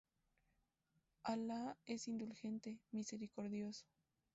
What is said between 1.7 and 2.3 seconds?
es